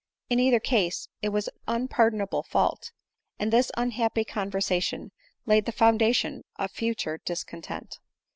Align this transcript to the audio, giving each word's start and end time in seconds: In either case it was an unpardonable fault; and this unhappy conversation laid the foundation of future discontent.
In 0.31 0.39
either 0.39 0.59
case 0.59 1.07
it 1.21 1.29
was 1.29 1.47
an 1.47 1.53
unpardonable 1.67 2.41
fault; 2.41 2.91
and 3.37 3.53
this 3.53 3.69
unhappy 3.77 4.23
conversation 4.25 5.11
laid 5.45 5.67
the 5.67 5.71
foundation 5.71 6.41
of 6.55 6.71
future 6.71 7.19
discontent. 7.23 7.99